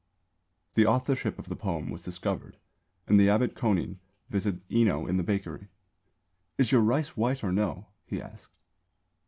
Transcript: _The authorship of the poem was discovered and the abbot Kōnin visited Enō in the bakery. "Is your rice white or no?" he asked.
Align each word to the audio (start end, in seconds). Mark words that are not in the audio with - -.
_The 0.73 0.87
authorship 0.87 1.37
of 1.37 1.47
the 1.47 1.55
poem 1.55 1.91
was 1.91 2.03
discovered 2.03 2.57
and 3.05 3.19
the 3.19 3.29
abbot 3.29 3.53
Kōnin 3.53 3.97
visited 4.31 4.67
Enō 4.67 5.07
in 5.07 5.17
the 5.17 5.23
bakery. 5.23 5.67
"Is 6.57 6.71
your 6.71 6.81
rice 6.81 7.15
white 7.15 7.43
or 7.43 7.51
no?" 7.51 7.85
he 8.07 8.19
asked. 8.19 8.49